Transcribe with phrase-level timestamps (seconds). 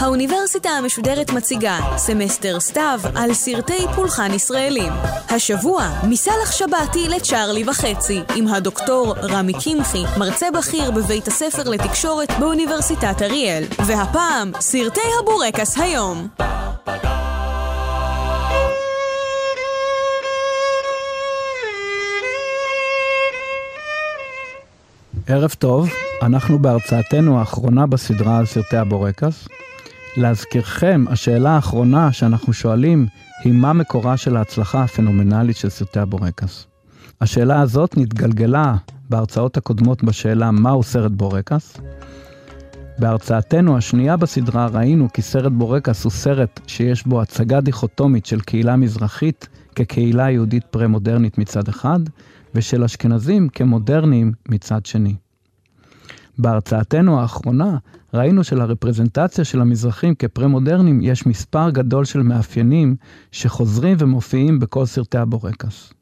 [0.00, 4.92] האוניברסיטה המשודרת מציגה סמסטר סתיו על סרטי פולחן ישראלים.
[5.30, 13.22] השבוע, מסאלח שבתי לצ'ארלי וחצי, עם הדוקטור רמי קמחי, מרצה בכיר בבית הספר לתקשורת באוניברסיטת
[13.22, 13.64] אריאל.
[13.86, 16.28] והפעם, סרטי הבורקס היום.
[25.28, 25.88] ערב טוב,
[26.22, 29.48] אנחנו בהרצאתנו האחרונה בסדרה על סרטי הבורקס.
[30.16, 33.06] להזכירכם, השאלה האחרונה שאנחנו שואלים
[33.44, 36.66] היא מה מקורה של ההצלחה הפנומנלית של סרטי הבורקס.
[37.20, 38.74] השאלה הזאת נתגלגלה
[39.10, 41.76] בהרצאות הקודמות בשאלה מהו סרט בורקס.
[42.98, 48.76] בהרצאתנו השנייה בסדרה ראינו כי סרט בורקס הוא סרט שיש בו הצגה דיכוטומית של קהילה
[48.76, 52.00] מזרחית כקהילה יהודית פרה-מודרנית מצד אחד,
[52.54, 55.14] ושל אשכנזים כמודרניים מצד שני.
[56.38, 57.76] בהרצאתנו האחרונה
[58.14, 62.96] ראינו שלרפרזנטציה של המזרחים כפרה-מודרניים יש מספר גדול של מאפיינים
[63.32, 65.92] שחוזרים ומופיעים בכל סרטי הבורקס.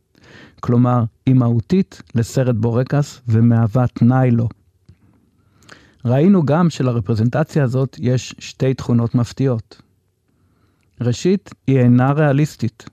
[0.61, 4.49] כלומר, היא מהותית לסרט בורקס ומהווה תנאי לו.
[6.05, 9.83] ראינו גם שלרפרזנטציה הזאת יש שתי תכונות מפתיעות.
[11.01, 12.85] ראשית, היא אינה ריאליסטית.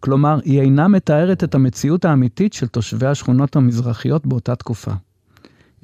[0.00, 4.92] כלומר, היא אינה מתארת את המציאות האמיתית של תושבי השכונות המזרחיות באותה תקופה,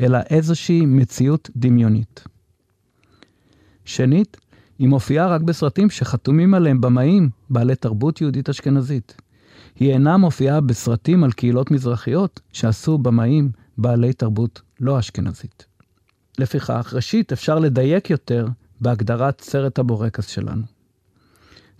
[0.00, 2.24] אלא איזושהי מציאות דמיונית.
[3.84, 4.36] שנית,
[4.78, 9.16] היא מופיעה רק בסרטים שחתומים עליהם במאים בעלי תרבות יהודית אשכנזית.
[9.76, 15.75] היא אינה מופיעה בסרטים על קהילות מזרחיות שעשו במאים בעלי תרבות לא אשכנזית.
[16.38, 18.46] לפיכך, ראשית, אפשר לדייק יותר
[18.80, 20.62] בהגדרת סרט הבורקס שלנו.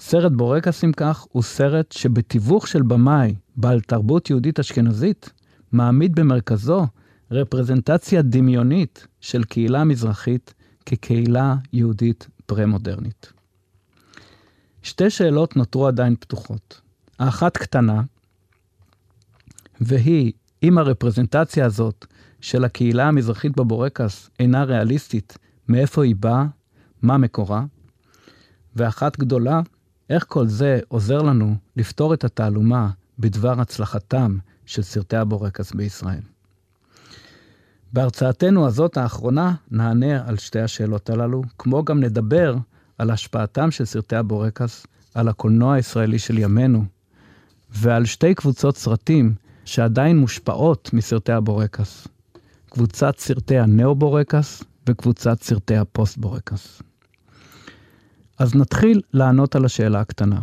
[0.01, 5.31] סרט בורקס, אם כך, הוא סרט שבתיווך של במאי בעל תרבות יהודית אשכנזית,
[5.73, 6.87] מעמיד במרכזו
[7.31, 10.55] רפרזנטציה דמיונית של קהילה מזרחית
[10.87, 13.33] כקהילה יהודית פרה-מודרנית.
[14.83, 16.81] שתי שאלות נותרו עדיין פתוחות.
[17.19, 18.03] האחת קטנה,
[19.81, 22.07] והיא, אם הרפרזנטציה הזאת
[22.41, 25.39] של הקהילה המזרחית בבורקס אינה ריאליסטית,
[25.69, 26.47] מאיפה היא באה,
[27.03, 27.65] מה מקורה?
[28.77, 29.61] ואחת גדולה,
[30.11, 36.21] איך כל זה עוזר לנו לפתור את התעלומה בדבר הצלחתם של סרטי הבורקס בישראל.
[37.93, 42.57] בהרצאתנו הזאת האחרונה נענה על שתי השאלות הללו, כמו גם נדבר
[42.99, 46.85] על השפעתם של סרטי הבורקס על הקולנוע הישראלי של ימינו,
[47.71, 52.09] ועל שתי קבוצות סרטים שעדיין מושפעות מסרטי הבורקס.
[52.71, 56.83] קבוצת סרטי הנאו-בורקס וקבוצת סרטי הפוסט-בורקס.
[58.39, 60.41] אז נתחיל לענות על השאלה הקטנה.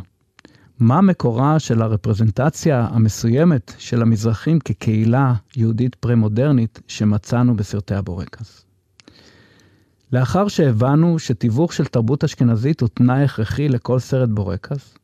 [0.80, 8.66] מה מקורה של הרפרזנטציה המסוימת של המזרחים כקהילה יהודית פרה-מודרנית שמצאנו בסרטי הבורקס?
[10.12, 14.98] לאחר שהבנו שתיווך של תרבות אשכנזית הוא תנאי הכרחי לכל סרט בורקס,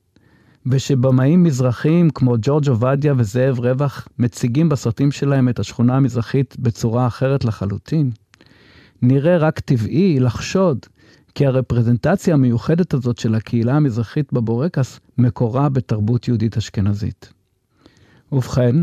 [0.65, 7.45] ושבמאים מזרחיים כמו ג'ורג' עובדיה וזאב רווח מציגים בסרטים שלהם את השכונה המזרחית בצורה אחרת
[7.45, 8.11] לחלוטין,
[9.01, 10.85] נראה רק טבעי לחשוד
[11.35, 17.33] כי הרפרזנטציה המיוחדת הזאת של הקהילה המזרחית בבורקס מקורה בתרבות יהודית אשכנזית.
[18.31, 18.75] ובכן,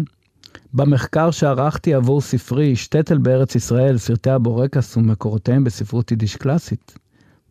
[0.75, 6.99] במחקר שערכתי עבור ספרי שטטל בארץ ישראל, סרטי הבורקס ומקורותיהם בספרות יידיש קלאסית,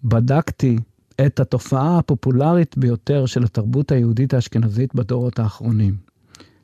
[0.04, 0.78] בדקתי
[1.26, 5.98] את התופעה הפופולרית ביותר של התרבות היהודית האשכנזית בדורות האחרונים,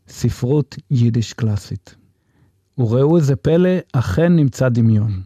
[0.08, 1.96] ספרות יידיש קלאסית.
[2.78, 5.22] וראו איזה פלא, אכן נמצא דמיון.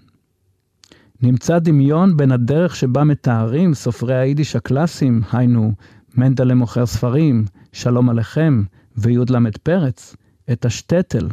[1.22, 5.74] נמצא דמיון בין הדרך שבה מתארים סופרי היידיש הקלאסיים, היינו
[6.16, 8.64] מנדלה מוכר ספרים, שלום עליכם
[8.98, 10.16] וי"ל פרץ,
[10.52, 11.28] את השטטל,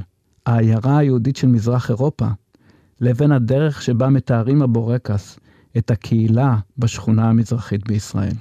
[0.47, 2.27] העיירה היהודית של מזרח אירופה,
[3.01, 5.39] לבין הדרך שבה מתארים הבורקס
[5.79, 8.35] את הקהילה בשכונה המזרחית בישראל.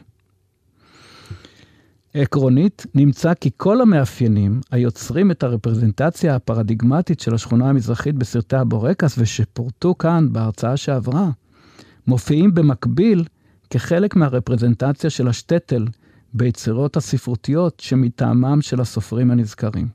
[2.14, 9.98] עקרונית, נמצא כי כל המאפיינים היוצרים את הרפרזנטציה הפרדיגמטית של השכונה המזרחית בסרטי הבורקס ושפורטו
[9.98, 11.30] כאן בהרצאה שעברה,
[12.08, 13.24] מופיעים במקביל
[13.70, 15.86] כחלק מהרפרזנטציה של השטטל
[16.34, 19.88] ביצירות הספרותיות שמטעמם של הסופרים הנזכרים.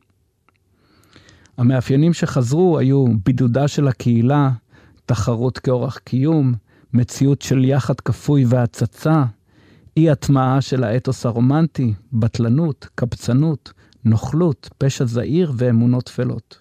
[1.59, 4.51] המאפיינים שחזרו היו בידודה של הקהילה,
[5.07, 6.55] תחרות כאורח קיום,
[6.97, 9.25] מציאות של יחד כפוי והצצה,
[9.97, 13.73] אי הטמעה של האתוס הרומנטי, בטלנות, קבצנות,
[14.05, 16.59] נוכלות, פשע זעיר ואמונות טפלות.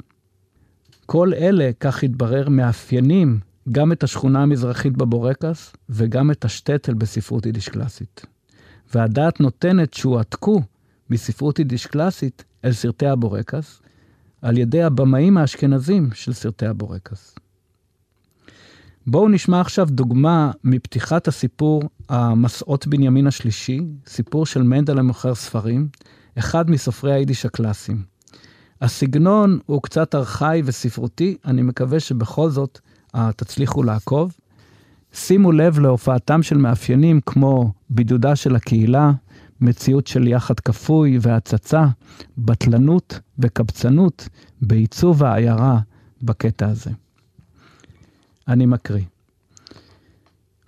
[1.05, 3.39] כל אלה, כך התברר, מאפיינים
[3.71, 8.25] גם את השכונה המזרחית בבורקס וגם את השטטל בספרות יידיש קלאסית.
[8.93, 10.61] והדעת נותנת שהועתקו
[11.09, 13.81] מספרות יידיש קלאסית אל סרטי הבורקס,
[14.41, 17.35] על ידי הבמאים האשכנזים של סרטי הבורקס.
[19.07, 25.87] בואו נשמע עכשיו דוגמה מפתיחת הסיפור המסעות בנימין השלישי, סיפור של מנדל המוכר ספרים,
[26.39, 28.03] אחד מסופרי היידיש הקלאסיים.
[28.81, 32.79] הסגנון הוא קצת ארכאי וספרותי, אני מקווה שבכל זאת
[33.15, 34.35] uh, תצליחו לעקוב.
[35.13, 39.11] שימו לב להופעתם של מאפיינים כמו בידודה של הקהילה,
[39.61, 41.85] מציאות של יחד כפוי והצצה,
[42.37, 44.29] בטלנות וקבצנות
[44.61, 45.79] בעיצוב העיירה
[46.21, 46.91] בקטע הזה.
[48.47, 49.03] אני מקריא.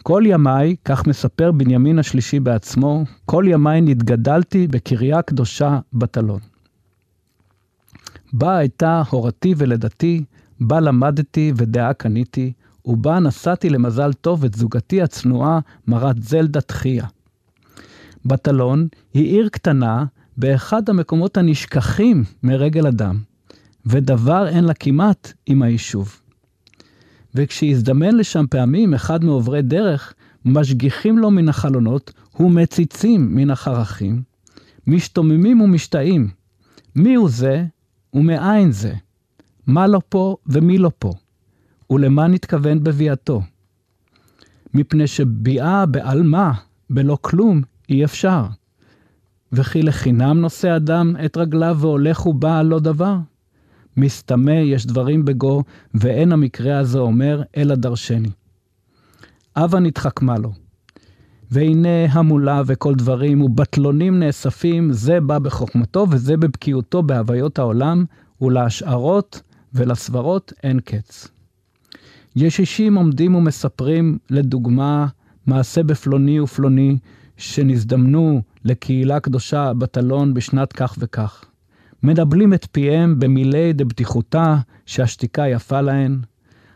[0.03, 6.39] כל ימיי, כך מספר בנימין השלישי בעצמו, כל ימיי נתגדלתי בקריה קדושה בטלון.
[8.33, 10.24] בה הייתה הורתי ולידתי,
[10.59, 12.53] בה למדתי ודעה קניתי,
[12.85, 17.06] ובה נשאתי למזל טוב את זוגתי הצנועה, מרת זלדה תחייה.
[18.25, 20.06] בטלון היא עיר קטנה
[20.38, 23.19] באחד המקומות הנשכחים מרגל אדם,
[23.85, 26.21] ודבר אין לה כמעט עם היישוב.
[27.35, 30.13] וכשהזדמן לשם פעמים אחד מעוברי דרך,
[30.45, 34.21] משגיחים לו מן החלונות ומציצים מן החרכים,
[34.88, 36.29] משתוממים ומשתאים.
[36.95, 37.65] מי הוא זה
[38.13, 38.94] ומאין זה?
[39.68, 41.13] מה לא פה ומי לא פה?
[41.89, 43.41] ולמה נתכוון בביאתו?
[44.73, 46.51] מפני שביאה בעלמא,
[46.89, 48.45] בלא כלום, אי אפשר.
[49.51, 53.15] וכי לחינם נושא אדם את רגליו והולך ובא על לא דבר?
[53.97, 55.63] מסתמא יש דברים בגו,
[55.94, 58.29] ואין המקרה הזה אומר, אלא דרשני.
[59.55, 60.51] אבה נתחכמה לו.
[61.51, 68.05] והנה המולה וכל דברים, ובטלונים נאספים, זה בא בחוכמתו וזה בבקיאותו בהוויות העולם,
[68.41, 69.41] ולהשערות
[69.73, 71.27] ולסברות אין קץ.
[72.35, 75.07] ישישים עומדים ומספרים, לדוגמה,
[75.45, 76.97] מעשה בפלוני ופלוני,
[77.38, 81.46] שנזדמנו לקהילה קדושה בטלון בשנת כך וכך.
[82.03, 86.19] מדבלים את פיהם במילי דבטיחותה, שהשתיקה יפה להן.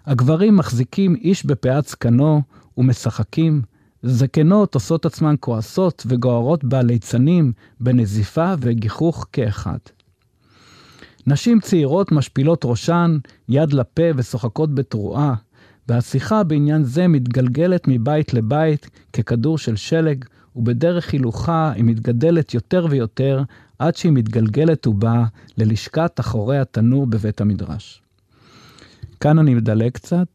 [0.06, 2.42] הגברים מחזיקים איש בפאת זקנו
[2.78, 3.62] ומשחקים.
[4.04, 9.78] זקנות עושות עצמן כועסות וגוערות בליצנים, בנזיפה וגיחוך כאחד.
[11.28, 13.18] נשים צעירות משפילות ראשן,
[13.50, 15.36] יד לפה ושוחקות בתרועה,
[15.88, 20.26] והשיחה בעניין זה מתגלגלת מבית לבית ככדור של שלג,
[20.56, 23.44] ובדרך הילוכה היא מתגדלת יותר ויותר,
[23.82, 25.26] עד שהיא מתגלגלת ובאה
[25.58, 28.02] ללשכת אחורי התנור בבית המדרש.
[29.20, 30.28] כאן אני מדלג קצת.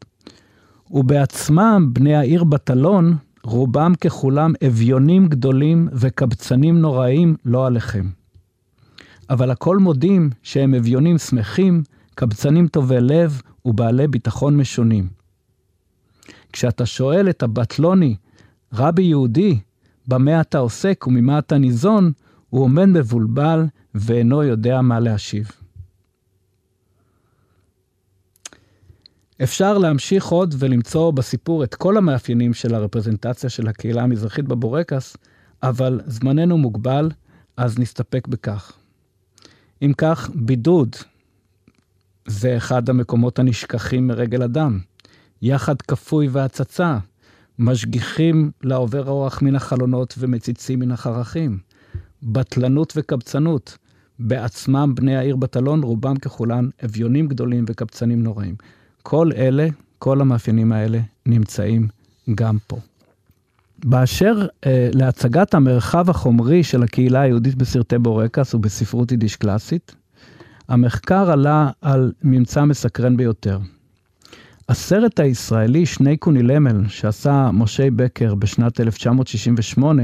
[0.91, 8.09] ובעצמם בני העיר בטלון, רובם ככולם אביונים גדולים וקבצנים נוראים לא עליכם.
[9.29, 11.83] אבל הכל מודים שהם אביונים שמחים,
[12.15, 15.07] קבצנים טובי לב ובעלי ביטחון משונים.
[16.53, 18.15] כשאתה שואל את הבטלוני,
[18.73, 19.59] רבי יהודי,
[20.07, 22.11] במה אתה עוסק וממה אתה ניזון,
[22.49, 23.65] הוא עומד מבולבל
[23.95, 25.51] ואינו יודע מה להשיב.
[29.43, 35.17] אפשר להמשיך עוד ולמצוא בסיפור את כל המאפיינים של הרפרזנטציה של הקהילה המזרחית בבורקס,
[35.63, 37.09] אבל זמננו מוגבל,
[37.57, 38.71] אז נסתפק בכך.
[39.81, 40.95] אם כך, בידוד
[42.25, 44.79] זה אחד המקומות הנשכחים מרגל אדם.
[45.41, 46.97] יחד כפוי והצצה,
[47.59, 51.59] משגיחים לעובר אורח מן החלונות ומציצים מן החרכים.
[52.23, 53.77] בטלנות וקבצנות,
[54.19, 58.55] בעצמם בני העיר בטלון, רובם ככולן אביונים גדולים וקבצנים נוראים.
[59.03, 59.67] כל אלה,
[59.99, 61.87] כל המאפיינים האלה, נמצאים
[62.35, 62.77] גם פה.
[63.85, 69.95] באשר אה, להצגת המרחב החומרי של הקהילה היהודית בסרטי בורקס ובספרות יידיש קלאסית,
[70.67, 73.59] המחקר עלה על ממצא מסקרן ביותר.
[74.69, 80.03] הסרט הישראלי שני קונילמל שעשה משה בקר בשנת 1968,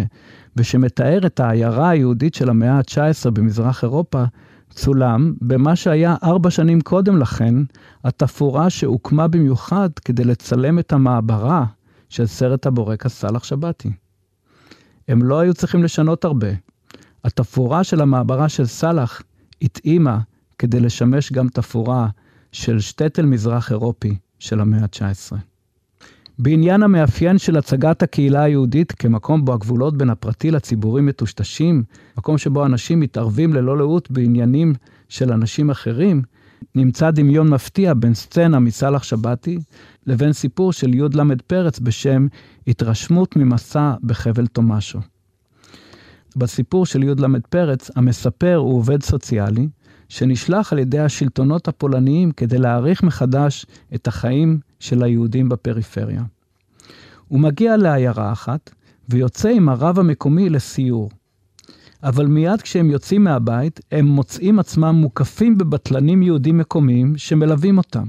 [0.56, 4.24] ושמתאר את העיירה היהודית של המאה ה-19 במזרח אירופה,
[4.70, 7.56] צולם במה שהיה ארבע שנים קודם לכן,
[8.04, 11.66] התפאורה שהוקמה במיוחד כדי לצלם את המעברה
[12.10, 13.92] של סרט הבורקס סאלח שבתי.
[15.08, 16.48] הם לא היו צריכים לשנות הרבה.
[17.24, 19.22] התפאורה של המעברה של סאלח
[19.62, 20.20] התאימה
[20.60, 22.08] כדי לשמש גם תפאורה
[22.52, 25.53] של שטטל מזרח אירופי של המאה ה-19.
[26.40, 31.84] בעניין המאפיין של הצגת הקהילה היהודית כמקום בו הגבולות בין הפרטי לציבורי מטושטשים,
[32.18, 34.74] מקום שבו אנשים מתערבים ללא לאות בעניינים
[35.10, 36.22] של אנשים אחרים,
[36.76, 39.60] נמצא דמיון מפתיע בין סצנה מסלאח שבתי
[40.08, 42.28] לבין סיפור של י"ל פרץ בשם
[42.68, 45.00] התרשמות ממסע בחבל תומשו.
[46.36, 49.68] בסיפור של י"ל פרץ, המספר הוא עובד סוציאלי,
[50.10, 56.24] שנשלח על ידי השלטונות הפולניים כדי להעריך מחדש את החיים של היהודים בפריפריה.
[57.28, 58.72] הוא מגיע לעיירה אחת
[59.10, 61.10] ויוצא עם הרב המקומי לסיור.
[62.04, 68.06] אבל מיד כשהם יוצאים מהבית, הם מוצאים עצמם מוקפים בבטלנים יהודים מקומיים שמלווים אותם.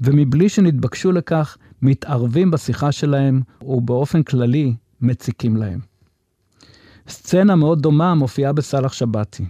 [0.00, 5.80] ומבלי שנתבקשו לכך, מתערבים בשיחה שלהם, ובאופן כללי, מציקים להם.
[7.08, 9.44] סצנה מאוד דומה מופיעה בסאלח שבתי.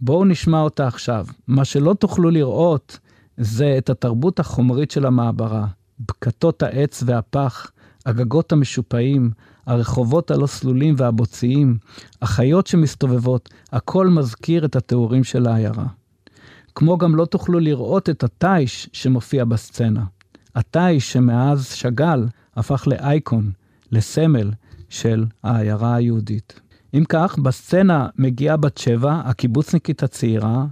[0.00, 1.26] בואו נשמע אותה עכשיו.
[1.46, 2.98] מה שלא תוכלו לראות
[3.36, 5.66] זה את התרבות החומרית של המעברה,
[6.00, 7.70] בקתות העץ והפח,
[8.06, 9.30] הגגות המשופעים,
[9.66, 11.78] הרחובות הלא סלולים והבוציים,
[12.22, 15.86] החיות שמסתובבות, הכל מזכיר את התיאורים של העיירה.
[16.74, 20.04] כמו גם לא תוכלו לראות את התיש שמופיע בסצנה.
[20.54, 23.50] התיש שמאז שאגאל הפך לאייקון,
[23.92, 24.50] לסמל
[24.88, 26.60] של העיירה היהודית.
[26.94, 30.64] אם כך, בסצנה מגיעה בת שבע, הקיבוצניקית הצעירה,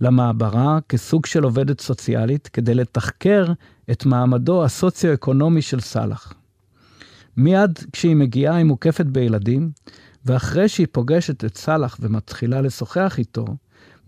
[0.00, 3.46] למעברה כסוג של עובדת סוציאלית כדי לתחקר
[3.90, 6.34] את מעמדו הסוציו-אקונומי של סאלח.
[7.36, 9.70] מיד כשהיא מגיעה היא מוקפת בילדים,
[10.24, 13.44] ואחרי שהיא פוגשת את סאלח ומתחילה לשוחח איתו,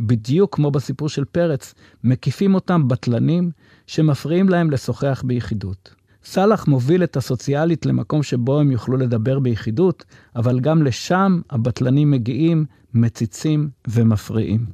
[0.00, 1.74] בדיוק כמו בסיפור של פרץ,
[2.04, 3.50] מקיפים אותם בטלנים
[3.86, 5.94] שמפריעים להם לשוחח ביחידות.
[6.24, 10.04] סאלח מוביל את הסוציאלית למקום שבו הם יוכלו לדבר ביחידות,
[10.36, 12.64] אבל גם לשם הבטלנים מגיעים,
[12.94, 14.66] מציצים ומפריעים.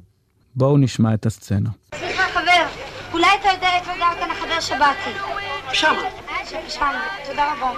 [0.55, 1.69] בואו נשמע את הסצנה.
[1.95, 2.65] סליחה, חבר,
[3.13, 5.19] אולי אתה יודע איפה גר כאן החבר שבתי.
[5.73, 5.95] שם.
[6.67, 6.91] שם,
[7.27, 7.71] תודה רבה.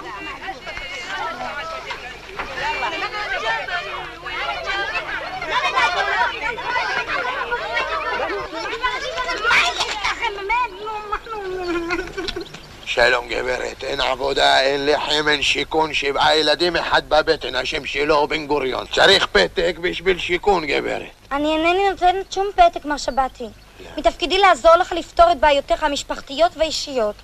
[12.94, 18.46] שלום גברת, אין עבודה, אין לחם, אין שיכון, שבעה ילדים, אחד בבטן, השם שלו בן
[18.46, 18.86] גוריון.
[18.92, 21.02] צריך פתק בשביל שיכון, גברת.
[21.32, 23.48] אני אינני נותנת שום פתק, מר שבתי.
[23.96, 27.14] מתפקידי לעזור לך לפתור את בעיותיך המשפחתיות והאישיות.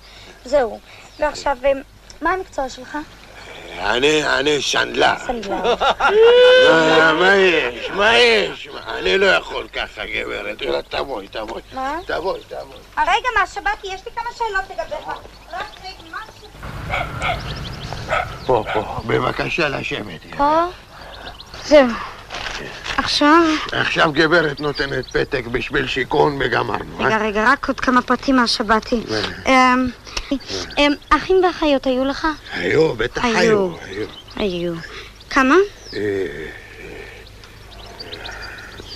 [0.45, 0.79] זהו.
[1.19, 1.71] ועכשיו, אה,
[2.21, 2.97] מה המקצוע שלך?
[3.79, 5.13] אני, אני סנדלר.
[5.25, 5.75] סנדלר.
[6.69, 7.89] מה, מה יש?
[7.89, 8.69] מה יש?
[8.97, 10.61] אני לא יכול ככה, גברת.
[10.61, 11.61] יאללה, תבואי, תבואי.
[11.73, 11.97] מה?
[12.05, 12.79] תבואי, תבואי.
[12.97, 15.07] רגע, מר שבתי, יש לי כמה שאלות לגביך.
[15.53, 16.19] רק רגע, מה
[18.45, 19.01] פה, פה.
[19.05, 20.19] בבקשה לשבת.
[20.37, 20.65] פה?
[21.63, 21.87] זהו.
[22.97, 23.43] עכשיו?
[23.71, 26.97] עכשיו גברת נותנת פתק בשביל שיכון וגמרנו.
[26.97, 27.17] רגע, אה?
[27.17, 28.45] רגע, רק עוד כמה פרטים מר
[30.31, 30.37] אה.
[30.77, 32.27] אמ, אחים ואחיות היו לך?
[32.53, 33.69] היו, בטח היו.
[34.35, 34.73] היו.
[35.29, 35.55] כמה?
[35.93, 35.99] אה,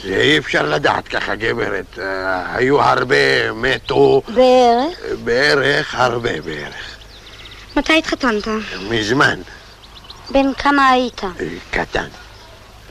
[0.03, 1.99] זה אי אפשר לדעת ככה, גברת.
[1.99, 4.97] אה, היו הרבה, מתו, בערך.
[5.23, 6.97] בערך, הרבה בערך.
[7.75, 8.47] מתי התחתנת?
[8.89, 9.41] מזמן,
[10.31, 11.23] בן כמה היית?
[11.23, 11.29] אה,
[11.71, 12.07] קטן.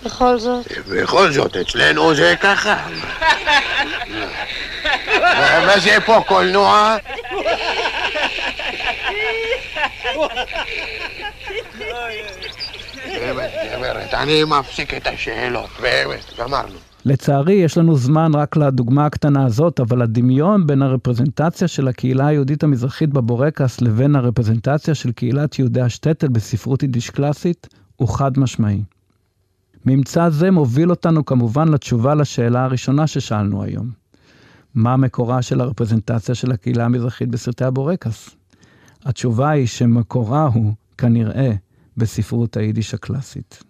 [0.04, 0.66] בכל זאת?
[0.88, 2.86] בכל זאת, אצלנו זה ככה.
[5.66, 6.96] מה- זה פה, קולנוע?
[13.20, 16.74] באמת, גברת, אני מפסיק את השאלות, באמת, גמרנו.
[17.04, 22.62] לצערי, יש לנו זמן רק לדוגמה הקטנה הזאת, אבל הדמיון בין הרפרזנטציה של הקהילה היהודית
[22.62, 27.66] המזרחית בבורקס לבין הרפרזנטציה של קהילת יהודי השטטל בספרות יידיש קלאסית
[27.96, 28.82] הוא חד משמעי.
[29.86, 33.90] ממצא זה מוביל אותנו כמובן לתשובה לשאלה הראשונה ששאלנו היום.
[34.74, 38.30] מה מקורה של הרפרזנטציה של הקהילה המזרחית בסרטי הבורקס?
[39.04, 41.52] התשובה היא שמקורה הוא, כנראה,
[41.96, 43.62] בספרות היידיש הקלאסית.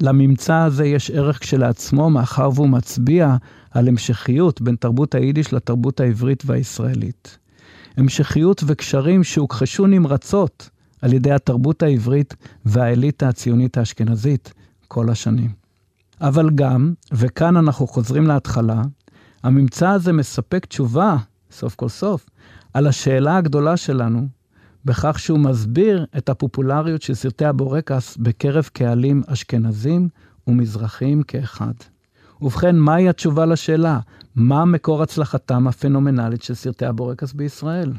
[0.00, 3.36] לממצא הזה יש ערך כשלעצמו, מאחר והוא מצביע
[3.70, 7.38] על המשכיות בין תרבות היידיש לתרבות העברית והישראלית.
[7.96, 10.70] המשכיות וקשרים שהוכחשו נמרצות
[11.02, 12.34] על ידי התרבות העברית
[12.64, 14.52] והאליטה הציונית האשכנזית
[14.88, 15.59] כל השנים.
[16.20, 18.82] אבל גם, וכאן אנחנו חוזרים להתחלה,
[19.42, 21.16] הממצא הזה מספק תשובה,
[21.50, 22.26] סוף כל סוף,
[22.74, 24.28] על השאלה הגדולה שלנו,
[24.84, 30.08] בכך שהוא מסביר את הפופולריות של סרטי הבורקס בקרב קהלים אשכנזים
[30.46, 31.72] ומזרחיים כאחד.
[32.42, 33.98] ובכן, מהי התשובה לשאלה?
[34.34, 37.92] מה מקור הצלחתם הפנומנלית של סרטי הבורקס בישראל?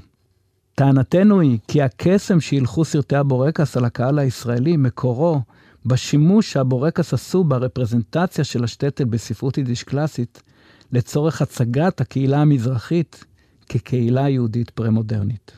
[0.76, 5.42] טענתנו היא כי הקסם שהילכו סרטי הבורקס על הקהל הישראלי, מקורו
[5.86, 10.42] בשימוש שהבורקס עשו ברפרזנטציה של השטטל בספרות יידיש קלאסית,
[10.92, 13.26] לצורך הצגת הקהילה המזרחית
[13.70, 15.52] כקהילה יהודית פרה-מודרנית.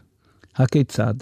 [0.55, 1.13] הכיצד?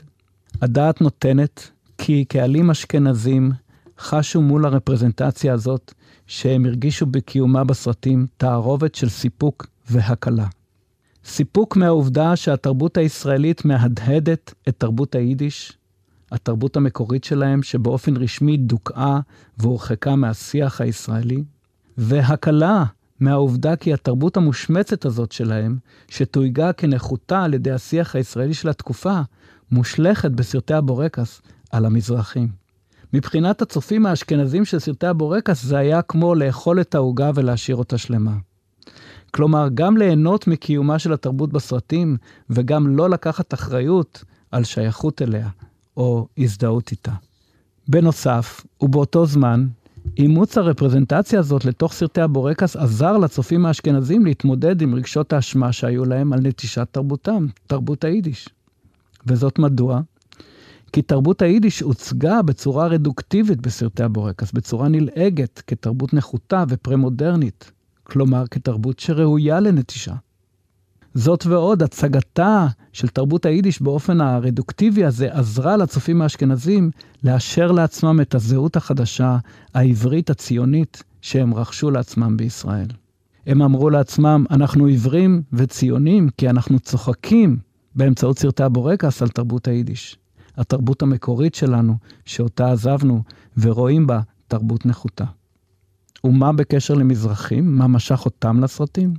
[0.62, 3.52] הדעת נותנת כי קהלים אשכנזים
[4.00, 5.94] חשו מול הרפרזנטציה הזאת
[6.28, 10.48] שהם הרגישו בקיומה בסרטים תערובת של סיפוק והקלה.
[11.26, 15.78] סיפוק מהעובדה שהתרבות הישראלית מהדהדת את תרבות היידיש,
[16.32, 19.20] התרבות המקורית שלהם שבאופן רשמי דוכאה
[19.58, 21.44] והורחקה מהשיח הישראלי,
[21.98, 22.86] והקלה
[23.20, 29.22] מהעובדה כי התרבות המושמצת הזאת שלהם, שתויגה כנחותה על ידי השיח הישראלי של התקופה,
[29.72, 32.48] מושלכת בסרטי הבורקס על המזרחים.
[33.14, 38.36] מבחינת הצופים האשכנזים של סרטי הבורקס זה היה כמו לאכול את העוגה ולהשאיר אותה שלמה.
[39.32, 42.18] כלומר, גם ליהנות מקיומה של התרבות בסרטים,
[42.50, 45.50] וגם לא לקחת אחריות על שייכות אליה,
[46.02, 47.12] או הזדהות איתה.
[47.88, 49.68] בנוסף, ובאותו זמן,
[50.18, 56.34] אימוץ הרפרזנטציה הזאת לתוך סרטי הבורקס עזר לצופים האשכנזים להתמודד עם רגשות האשמה שהיו להם
[56.34, 58.50] על נטישת תרבותם, תרבות היידיש.
[59.26, 60.02] וזאת מדוע?
[60.94, 67.72] כי תרבות היידיש הוצגה בצורה רדוקטיבית בסרטי הבורקס, בצורה נלעגת, כתרבות נחותה ופרה-מודרנית,
[68.04, 70.14] כלומר כתרבות שראויה לנטישה.
[71.14, 76.92] זאת ועוד, הצגתה של תרבות היידיש באופן הרדוקטיבי הזה עזרה לצופים האשכנזים
[77.24, 79.38] לאשר לעצמם את הזהות החדשה,
[79.74, 82.88] העברית הציונית, שהם רכשו לעצמם בישראל.
[83.48, 87.58] הם אמרו לעצמם, אנחנו עיוורים וציונים כי אנחנו צוחקים
[87.96, 90.18] באמצעות סרטי הבורקס על תרבות היידיש.
[90.58, 93.24] התרבות המקורית שלנו, שאותה עזבנו,
[93.58, 95.26] ורואים בה תרבות נחותה.
[96.24, 97.78] ומה בקשר למזרחים?
[97.78, 99.14] מה משך אותם לסרטים?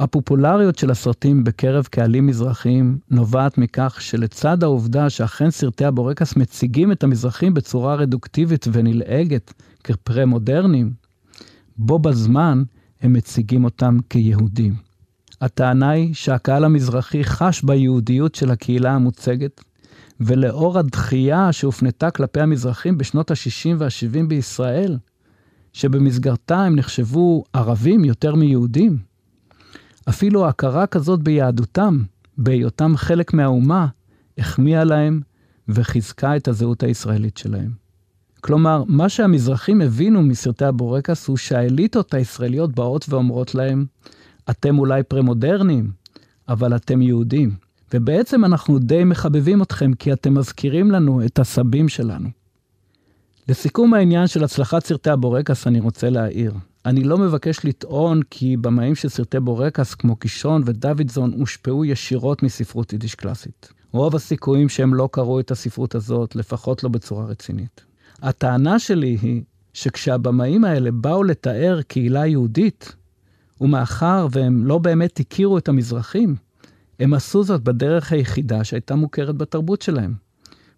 [0.00, 7.02] הפופולריות של הסרטים בקרב קהלים מזרחיים נובעת מכך שלצד העובדה שאכן סרטי הבורקס מציגים את
[7.04, 9.52] המזרחים בצורה רדוקטיבית ונלעגת
[9.84, 10.92] כפרה-מודרניים,
[11.76, 12.62] בו בזמן
[13.02, 14.74] הם מציגים אותם כיהודים.
[15.40, 19.60] הטענה היא שהקהל המזרחי חש ביהודיות של הקהילה המוצגת,
[20.20, 24.98] ולאור הדחייה שהופנתה כלפי המזרחים בשנות ה-60 וה-70 בישראל,
[25.72, 29.09] שבמסגרתה הם נחשבו ערבים יותר מיהודים,
[30.10, 32.02] אפילו הכרה כזאת ביהדותם,
[32.38, 33.86] בהיותם חלק מהאומה,
[34.38, 35.20] החמיאה להם
[35.68, 37.70] וחיזקה את הזהות הישראלית שלהם.
[38.40, 43.86] כלומר, מה שהמזרחים הבינו מסרטי הבורקס הוא שהאליטות הישראליות באות ואומרות להם,
[44.50, 45.90] אתם אולי פרה-מודרניים,
[46.48, 47.54] אבל אתם יהודים.
[47.94, 52.28] ובעצם אנחנו די מחבבים אתכם כי אתם מזכירים לנו את הסבים שלנו.
[53.48, 56.54] לסיכום העניין של הצלחת סרטי הבורקס אני רוצה להעיר.
[56.86, 62.92] אני לא מבקש לטעון כי במאים של סרטי בורקס כמו קישון ודוידזון הושפעו ישירות מספרות
[62.92, 63.72] יידיש קלאסית.
[63.92, 67.84] רוב הסיכויים שהם לא קראו את הספרות הזאת, לפחות לא בצורה רצינית.
[68.22, 72.96] הטענה שלי היא שכשהבמאים האלה באו לתאר קהילה יהודית,
[73.60, 76.36] ומאחר והם לא באמת הכירו את המזרחים,
[77.00, 80.14] הם עשו זאת בדרך היחידה שהייתה מוכרת בתרבות שלהם.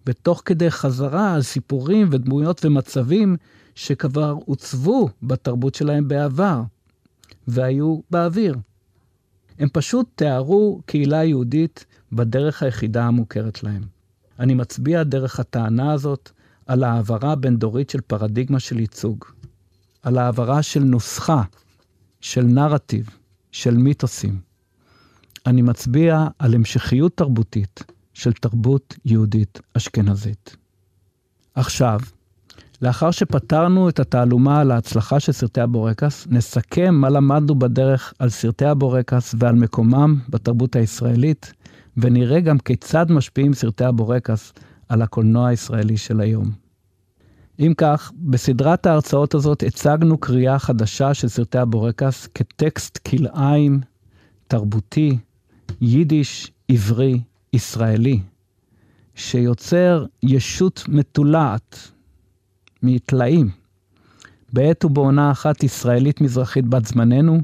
[0.06, 3.36] ותוך כדי חזרה על סיפורים ודמויות ומצבים
[3.74, 6.62] שכבר עוצבו בתרבות שלהם בעבר,
[7.48, 8.56] והיו באוויר.
[9.58, 13.82] הם פשוט תיארו קהילה יהודית בדרך היחידה המוכרת להם.
[14.38, 16.30] אני מצביע דרך הטענה הזאת
[16.66, 19.24] על העברה בין-דורית של פרדיגמה של ייצוג,
[20.02, 21.42] על העברה של נוסחה,
[22.20, 23.08] של נרטיב,
[23.52, 24.40] של מיתוסים.
[25.46, 30.56] אני מצביע על המשכיות תרבותית של תרבות יהודית אשכנזית.
[31.54, 32.00] עכשיו,
[32.82, 38.64] לאחר שפתרנו את התעלומה על ההצלחה של סרטי הבורקס, נסכם מה למדנו בדרך על סרטי
[38.64, 41.52] הבורקס ועל מקומם בתרבות הישראלית,
[41.96, 44.52] ונראה גם כיצד משפיעים סרטי הבורקס
[44.88, 46.50] על הקולנוע הישראלי של היום.
[47.60, 53.80] אם כך, בסדרת ההרצאות הזאת הצגנו קריאה חדשה של סרטי הבורקס כטקסט כלאיים,
[54.48, 55.18] תרבותי,
[55.80, 57.20] יידיש, עברי,
[57.52, 58.20] ישראלי,
[59.14, 61.92] שיוצר ישות מתולעת
[62.82, 63.50] מטלאים,
[64.52, 67.40] בעת ובעונה אחת ישראלית מזרחית בת זמננו,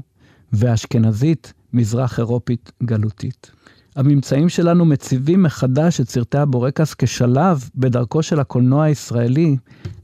[0.53, 3.51] ואשכנזית מזרח אירופית גלותית.
[3.95, 9.57] הממצאים שלנו מציבים מחדש את סרטי הבורקס כשלב בדרכו של הקולנוע הישראלי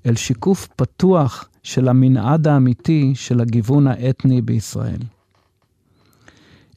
[0.06, 5.00] אל שיקוף פתוח של המנעד האמיתי של הגיוון האתני בישראל.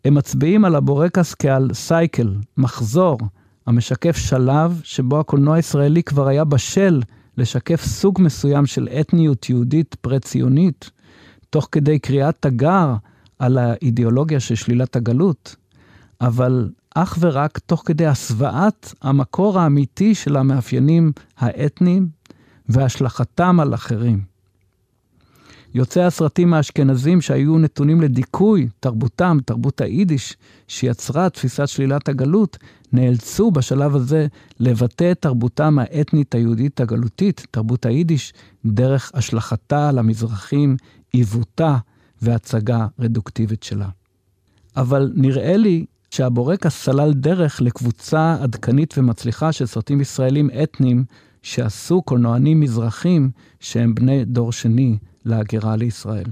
[0.05, 3.19] הם מצביעים על הבורקס כעל סייקל, מחזור,
[3.67, 7.01] המשקף שלב שבו הקולנוע הישראלי כבר היה בשל
[7.39, 10.91] לשקף סוג מסוים של אתניות יהודית פרה-ציונית,
[11.51, 12.95] תוך כדי קריאת תגר
[13.39, 15.57] על האידיאולוגיה של שלילת הגלות,
[16.21, 22.09] אבל אך ורק תוך כדי הסוואת המקור האמיתי של המאפיינים האתניים
[22.69, 24.21] והשלכתם על אחרים.
[25.75, 30.37] יוצאי הסרטים האשכנזים שהיו נתונים לדיכוי תרבותם, תרבות היידיש,
[30.69, 32.59] שיצרה תפיסת שלילת הגלות,
[32.93, 34.27] נאלצו בשלב הזה
[34.61, 38.33] לבטא את תרבותם האתנית היהודית הגלותית, תרבות היידיש,
[38.67, 40.77] דרך השלכתה על המזרחים,
[41.13, 41.77] עיוותה
[42.23, 43.89] והצגה רדוקטיבית שלה.
[44.77, 51.05] אבל נראה לי שהבורקס סלל דרך לקבוצה עדכנית ומצליחה של סרטים ישראלים אתניים
[51.43, 56.31] שעשו קולנוענים מזרחים שהם בני דור שני להגירה לישראל.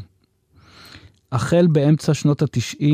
[1.32, 2.84] החל באמצע שנות ה-90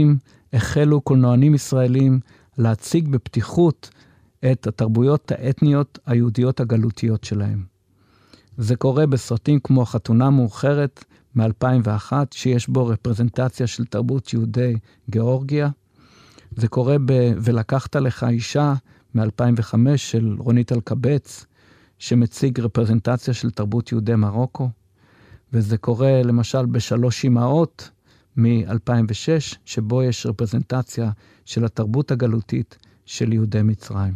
[0.53, 2.21] החלו קולנוענים ישראלים
[2.59, 3.91] להציג בפתיחות
[4.53, 7.65] את התרבויות האתניות היהודיות הגלותיות שלהם.
[8.57, 14.75] זה קורה בסרטים כמו חתונה מאוחרת מ-2001, שיש בו רפרזנטציה של תרבות יהודי
[15.11, 15.69] גיאורגיה.
[16.57, 18.75] זה קורה ב- "ולקחת לך אישה"
[19.15, 21.47] מ-2005 של רונית אלקבץ,
[21.99, 24.69] שמציג רפרזנטציה של תרבות יהודי מרוקו.
[25.53, 27.91] וזה קורה למשל בשלוש אמהות
[28.37, 31.11] מ-2006, שבו יש רפרזנטציה
[31.45, 34.15] של התרבות הגלותית של יהודי מצרים.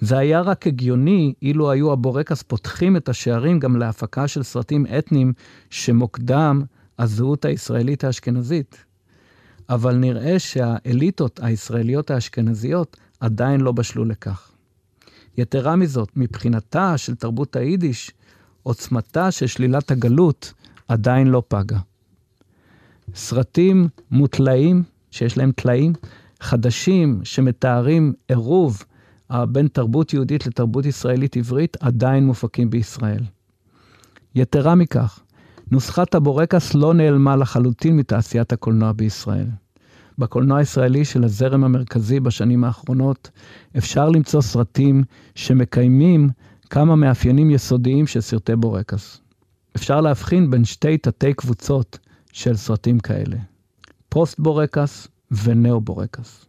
[0.00, 5.32] זה היה רק הגיוני אילו היו הבורקס פותחים את השערים גם להפקה של סרטים אתניים
[5.70, 6.62] שמוקדם
[6.98, 8.84] הזהות הישראלית האשכנזית.
[9.68, 14.50] אבל נראה שהאליטות הישראליות האשכנזיות עדיין לא בשלו לכך.
[15.38, 18.10] יתרה מזאת, מבחינתה של תרבות היידיש,
[18.62, 20.52] עוצמתה של שלילת הגלות
[20.88, 21.78] עדיין לא פגה.
[23.14, 25.92] סרטים מוטלאים, שיש להם טלאים,
[26.40, 28.82] חדשים שמתארים עירוב
[29.32, 33.22] בין תרבות יהודית לתרבות ישראלית עברית, עדיין מופקים בישראל.
[34.34, 35.20] יתרה מכך,
[35.70, 39.46] נוסחת הבורקס לא נעלמה לחלוטין מתעשיית הקולנוע בישראל.
[40.18, 43.30] בקולנוע הישראלי של הזרם המרכזי בשנים האחרונות,
[43.78, 45.02] אפשר למצוא סרטים
[45.34, 46.28] שמקיימים
[46.70, 49.20] כמה מאפיינים יסודיים של סרטי בורקס.
[49.76, 51.98] אפשר להבחין בין שתי תתי קבוצות
[52.36, 53.36] של סרטים כאלה,
[54.08, 55.08] פוסט בורקס
[55.44, 56.46] ונאו בורקס.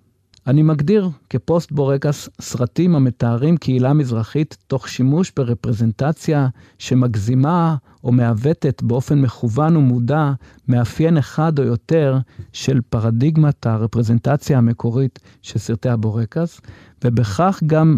[0.47, 6.47] אני מגדיר כפוסט בורקס סרטים המתארים קהילה מזרחית תוך שימוש ברפרזנטציה
[6.80, 10.32] שמגזימה או מעוותת באופן מכוון ומודע
[10.67, 12.17] מאפיין אחד או יותר
[12.54, 16.62] של פרדיגמת הרפרזנטציה המקורית של סרטי הבורקס,
[17.04, 17.97] ובכך גם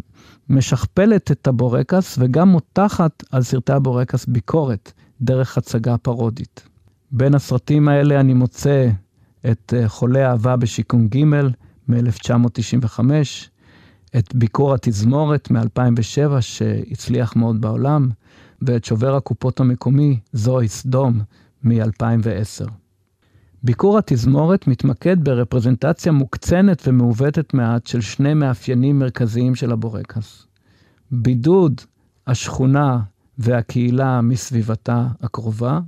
[0.49, 6.68] משכפלת את הבורקס וגם מותחת על סרטי הבורקס ביקורת דרך הצגה פרודית.
[7.11, 8.89] בין הסרטים האלה אני מוצא
[9.51, 11.23] את אה, חולה אהבה בשיכון ג'
[11.87, 12.99] מ-1995,
[14.17, 18.09] את ביקור התזמורת מ-2007 שהצליח מאוד בעולם,
[18.61, 21.21] ואת שובר הקופות המקומי, זוהי סדום,
[21.63, 22.69] מ-2010.
[23.63, 30.45] ביקור התזמורת מתמקד ברפרזנטציה מוקצנת ומעוותת מעט של שני מאפיינים מרכזיים של הבורקס.
[31.11, 31.81] בידוד
[32.27, 32.99] השכונה
[33.37, 35.79] והקהילה מסביבתה הקרובה,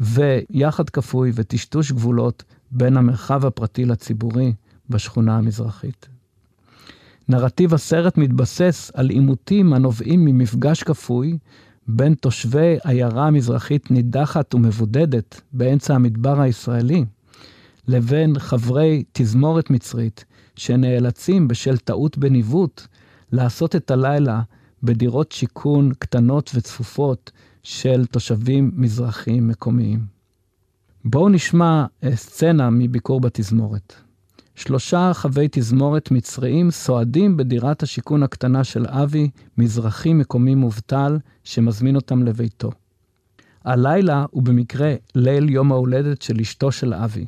[0.00, 4.52] ויחד כפוי וטשטוש גבולות בין המרחב הפרטי לציבורי
[4.88, 6.08] בשכונה המזרחית.
[7.28, 11.38] נרטיב הסרט מתבסס על עימותים הנובעים ממפגש כפוי
[11.86, 17.04] בין תושבי עיירה המזרחית נידחת ומבודדת באמצע המדבר הישראלי,
[17.88, 20.24] לבין חברי תזמורת מצרית
[20.56, 22.86] שנאלצים בשל טעות בניווט
[23.32, 24.42] לעשות את הלילה
[24.82, 27.30] בדירות שיכון קטנות וצפופות
[27.62, 30.00] של תושבים מזרחיים מקומיים.
[31.04, 33.94] בואו נשמע אה, סצנה מביקור בתזמורת.
[34.54, 42.22] שלושה חווי תזמורת מצריים סועדים בדירת השיכון הקטנה של אבי, מזרחי מקומי מובטל, שמזמין אותם
[42.22, 42.70] לביתו.
[43.64, 47.26] הלילה הוא במקרה ליל יום ההולדת של אשתו של אבי.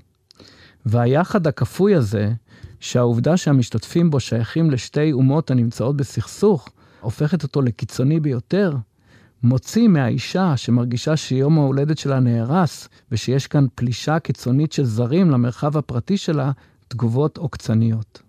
[0.87, 2.33] והיחד הכפוי הזה,
[2.81, 6.69] שהעובדה שהמשתתפים בו שייכים לשתי אומות הנמצאות בסכסוך,
[7.01, 8.77] הופכת אותו לקיצוני ביותר,
[9.43, 16.17] מוציא מהאישה שמרגישה שיום ההולדת שלה נהרס, ושיש כאן פלישה קיצונית של זרים למרחב הפרטי
[16.17, 16.53] שלה,
[16.89, 18.23] תגובות עוקצניות.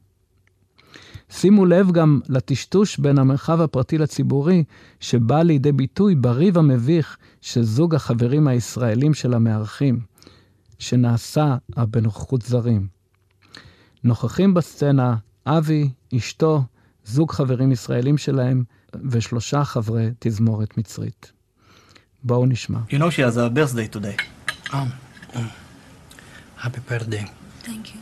[1.29, 4.63] שימו לב גם לטשטוש בין המרחב הפרטי לציבורי,
[4.99, 7.17] שבא לידי ביטוי בריב המביך
[7.61, 9.99] זוג החברים הישראלים של המארחים,
[10.79, 12.87] שנעשה בנוכחות זרים.
[14.03, 16.63] נוכחים בסצנה אבי, אשתו,
[17.05, 18.63] זוג חברים ישראלים שלהם
[19.11, 21.31] ושלושה חברי תזמורת מצרית.
[22.23, 22.79] בואו נשמע.
[22.89, 24.17] You know she has a birthday today.
[24.71, 24.75] Um,
[25.33, 25.39] um,
[26.57, 27.25] happy birthday.
[27.63, 27.99] Thank you.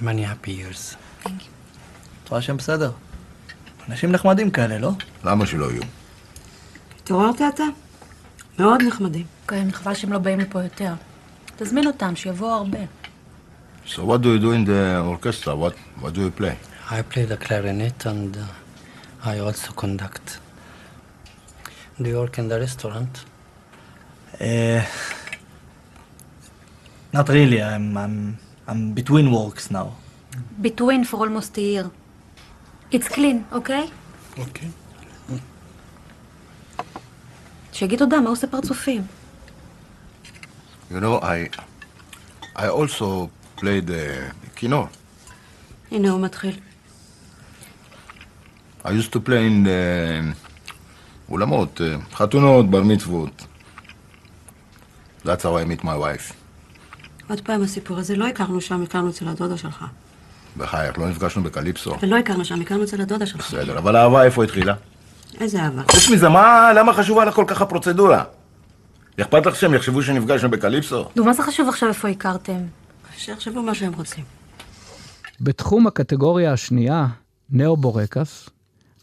[0.00, 0.96] many happy years.
[1.24, 1.52] Thank you.
[2.24, 2.92] את רואה שהם בסדר?
[3.88, 4.90] אנשים נחמדים כאלה, לא?
[5.24, 5.82] למה שלא יהיו?
[6.98, 7.64] התעוררת אתה?
[8.58, 9.26] מאוד נחמדים.
[9.48, 10.94] כן, חבל שהם לא באים לפה יותר.
[11.56, 12.78] תזמין אותם, שיבואו הרבה.
[13.86, 15.56] So what do you do in the orchestra?
[15.56, 16.56] What, what do you play?
[16.90, 18.61] I play the clarinet and uh,
[19.24, 20.40] I also conduct.
[22.00, 23.24] Do you work in the restaurant?
[24.40, 24.82] Uh,
[27.12, 29.94] not really, I'm, I'm, I'm between works now.
[30.60, 31.90] Between for almost a year.
[32.90, 33.90] It's clean, okay?
[34.38, 34.70] Okay.
[37.72, 39.02] שיגיד תודה, מה עושה פרצופים?
[40.90, 41.48] You know, I,
[42.56, 44.86] I also played uh, כינור.
[45.90, 46.60] הנה הוא מתחיל.
[48.84, 50.34] I used to play in uh,
[51.30, 53.46] אולמות, uh, חתונות, בר מצוות.
[55.24, 56.32] That's how I meet my wife.
[57.28, 59.84] עוד פעם הסיפור הזה, לא הכרנו שם, הכרנו אצל הדודה שלך.
[60.56, 61.96] בחייך, לא נפגשנו בקליפסו.
[62.02, 63.48] ולא הכרנו שם, הכרנו אצל הדודה שלך.
[63.48, 64.74] בסדר, אבל האהבה איפה התחילה?
[65.40, 65.82] איזה אהבה.
[65.90, 68.24] חוץ מזה, מה, למה חשובה לך כל כך הפרוצדורה?
[69.20, 71.08] אכפת לך שהם יחשבו שנפגשנו בקליפסו?
[71.16, 72.58] נו, מה זה חשוב עכשיו איפה הכרתם?
[73.16, 74.24] שיחשבו מה שהם רוצים.
[75.40, 77.06] בתחום הקטגוריה השנייה,
[77.50, 78.48] נאו-בורקס,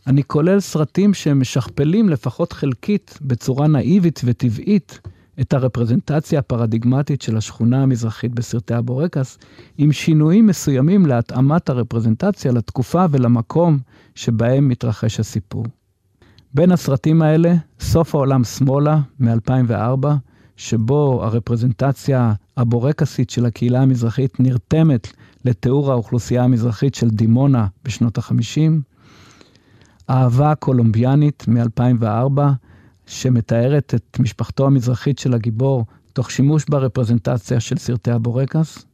[0.07, 4.99] אני כולל סרטים שמשכפלים לפחות חלקית, בצורה נאיבית וטבעית,
[5.41, 9.37] את הרפרזנטציה הפרדיגמטית של השכונה המזרחית בסרטי הבורקס,
[9.77, 13.79] עם שינויים מסוימים להתאמת הרפרזנטציה לתקופה ולמקום
[14.15, 15.65] שבהם מתרחש הסיפור.
[16.53, 20.07] בין הסרטים האלה, סוף העולם שמאלה, מ-2004,
[20.57, 25.07] שבו הרפרזנטציה הבורקסית של הקהילה המזרחית נרתמת
[25.45, 28.71] לתיאור האוכלוסייה המזרחית של דימונה בשנות ה-50,
[30.09, 32.41] אהבה קולומביאנית מ-2004,
[33.05, 38.85] שמתארת את משפחתו המזרחית של הגיבור, תוך שימוש ברפרזנטציה של סרטי הבורקס,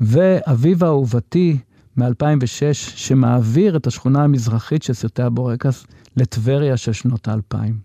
[0.00, 1.58] ואביבה אהובתי
[1.96, 7.78] מ-2006, שמעביר את השכונה המזרחית של סרטי הבורקס לטבריה של שנות האלפיים.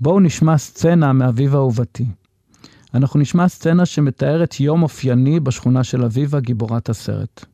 [0.00, 2.06] בואו נשמע סצנה מאביבה אהובתי.
[2.94, 7.44] אנחנו נשמע סצנה שמתארת יום אופייני בשכונה של אביבה, גיבורת הסרט.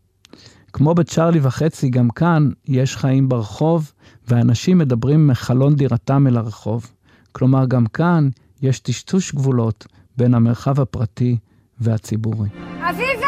[0.77, 3.93] כמו בצ'ארלי וחצי, גם כאן יש חיים ברחוב,
[4.29, 6.91] ואנשים מדברים מחלון דירתם אל הרחוב.
[7.33, 8.29] כלומר, גם כאן
[8.63, 9.87] יש טשטוש גבולות
[10.17, 11.39] בין המרחב הפרטי
[11.81, 12.49] והציבורי.
[12.91, 13.27] אביבה!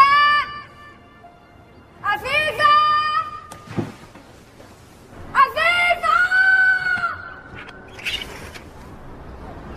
[2.03, 2.75] אביבה!
[5.33, 6.19] אביבה!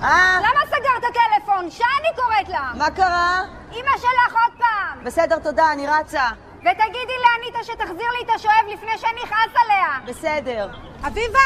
[0.01, 0.39] אה?
[0.39, 1.69] למה סגרת טלפון?
[1.69, 2.71] שאני קוראת לה!
[2.77, 3.41] מה קרה?
[3.71, 5.05] אמא שלך עוד פעם!
[5.05, 6.50] בסדר, תודה, אני רצה.
[6.61, 9.87] ותגידי לאניטה שתחזיר לי את השואב לפני שאני אכעס עליה!
[10.05, 10.67] בסדר.
[11.07, 11.39] אביבה!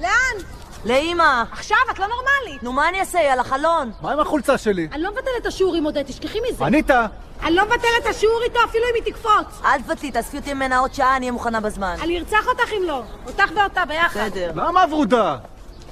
[0.00, 0.44] לאן?
[0.84, 1.42] לאמא.
[1.52, 2.62] עכשיו, את לא נורמלית!
[2.62, 3.18] נו, מה אני אעשה?
[3.18, 3.90] היא על החלון.
[4.02, 4.88] מה עם החולצה שלי?
[4.92, 6.66] אני לא מבטלת את השיעור עם עודד, תשכחי מזה.
[6.66, 7.06] אניטה!
[7.42, 9.60] אני לא מבטלת את השיעור איתו אפילו אם היא תקפוץ.
[9.64, 11.96] אל תבטלי, תאספי אותי ממנה עוד שעה, אני אהיה מוכנה בזמן.
[12.02, 13.02] אני ארצח אותך אם לא.
[13.26, 14.20] אותך ואותה ביחד.
[14.20, 14.52] בסדר.
[14.54, 15.36] למה ורודה?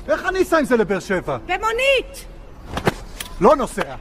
[0.08, 1.36] איך אני אסע עם זה לבאר שבע?
[1.46, 2.24] במונית!
[3.40, 3.94] לא נוסע.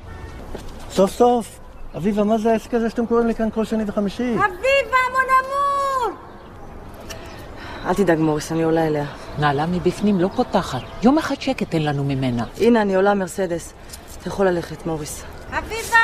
[0.92, 1.59] סוף סוף.
[2.00, 4.34] אביבה, מה זה העסק הזה שאתם קוראים לי כאן כל שני וחמישי?
[4.34, 6.20] אביבה מונמור!
[7.86, 9.06] אל תדאג, מוריס, אני עולה אליה.
[9.40, 10.82] נעלה מבפנים לא פותחת.
[11.04, 12.46] יום אחד שקט אין לנו ממנה.
[12.58, 13.74] הנה, אני עולה מרסדס.
[14.20, 15.24] אתה יכול ללכת, מוריס.
[15.50, 15.98] אביבה!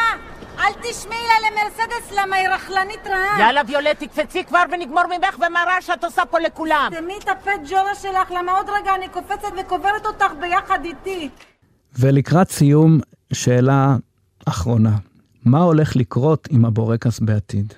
[0.59, 3.39] אל תשמעי לה למרסדס למה היא רכלנית רעה.
[3.39, 6.91] יאללה, ויולט, תקפצי כבר ונגמור ממך ומה רע שאת עושה פה לכולם.
[6.99, 11.29] תמי את הפה ג'ורה שלך, למה עוד רגע אני קופצת וקוברת אותך ביחד איתי.
[11.99, 12.99] ולקראת סיום,
[13.33, 13.95] שאלה
[14.45, 14.91] אחרונה.
[15.45, 17.73] מה הולך לקרות עם הבורקס בעתיד?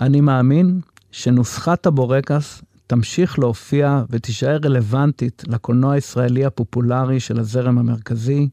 [0.00, 8.48] אני מאמין שנוסחת הבורקס תמשיך להופיע ותישאר רלוונטית לקולנוע הישראלי הפופולרי של הזרם המרכזי,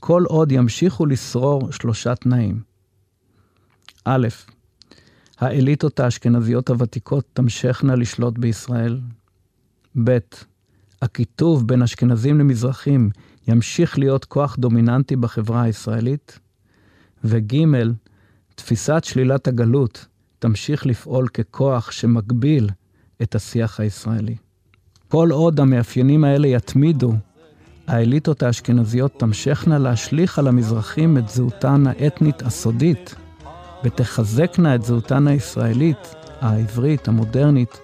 [0.00, 2.60] כל עוד ימשיכו לשרור שלושה תנאים.
[4.04, 4.28] א',
[5.38, 9.00] האליטות האשכנזיות הוותיקות תמשכנה לשלוט בישראל.
[10.04, 10.18] ב',
[11.02, 13.10] הקיטוב בין אשכנזים למזרחים
[13.48, 16.45] ימשיך להיות כוח דומיננטי בחברה הישראלית.
[17.28, 17.56] וג',
[18.54, 20.06] תפיסת שלילת הגלות
[20.38, 22.70] תמשיך לפעול ככוח שמגביל
[23.22, 24.36] את השיח הישראלי.
[25.08, 27.12] כל עוד המאפיינים האלה יתמידו,
[27.86, 33.14] האליטות האשכנזיות תמשכנה להשליך על המזרחים את זהותן האתנית הסודית,
[33.84, 37.80] ותחזקנה את זהותן הישראלית, העברית, המודרנית,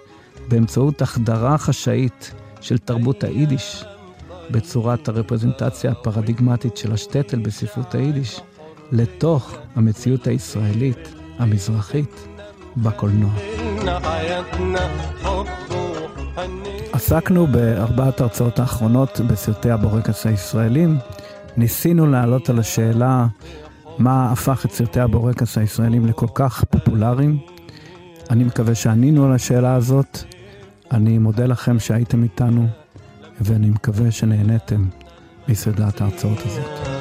[0.47, 3.83] באמצעות החדרה חשאית של תרבות היידיש,
[4.51, 8.39] בצורת הרפרזנטציה הפרדיגמטית של השטטל בספרות היידיש,
[8.93, 12.27] לתוך המציאות הישראלית, המזרחית,
[12.77, 13.31] בקולנוע.
[16.91, 20.97] עסקנו בארבעת ההרצאות האחרונות בסרטי הבורקס הישראלים.
[21.57, 23.27] ניסינו לעלות על השאלה
[23.97, 27.39] מה הפך את סרטי הבורקס הישראלים לכל כך פופולריים.
[28.29, 30.19] אני מקווה שענינו על השאלה הזאת.
[30.91, 32.67] אני מודה לכם שהייתם איתנו,
[33.41, 34.85] ואני מקווה שנהניתם
[35.47, 36.92] מסדרת ההרצאות הזאת.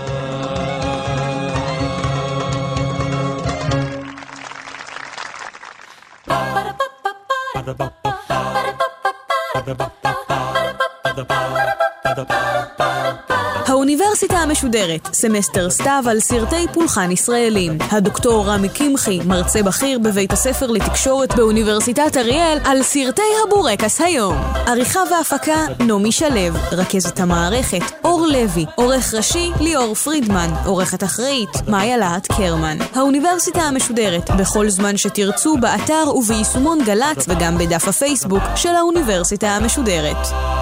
[14.33, 17.79] האוניברסיטה המשודרת, סמסטר סתיו על סרטי פולחן ישראלים.
[17.91, 24.37] הדוקטור רמי קמחי, מרצה בכיר בבית הספר לתקשורת באוניברסיטת אריאל, על סרטי הבורקס היום.
[24.67, 26.59] עריכה והפקה, נעמי שלו.
[26.73, 28.67] רכזת המערכת, אור לוי.
[28.75, 30.51] עורך ראשי, ליאור פרידמן.
[30.65, 32.79] עורכת אחראית, מאיה להט קרמן.
[32.95, 40.62] האוניברסיטה המשודרת, בכל זמן שתרצו, באתר וביישומון גל"צ וגם בדף הפייסבוק של האוניברסיטה המשודרת.